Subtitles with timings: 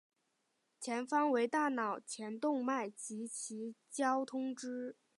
[0.79, 4.95] 前方为大脑前动脉及其交通支。